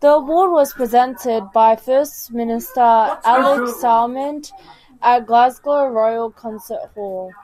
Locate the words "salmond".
3.72-4.52